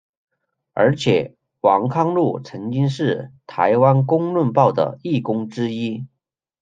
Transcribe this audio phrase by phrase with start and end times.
[0.73, 6.07] 而且王康陆曾经是台湾公论报的义工之一。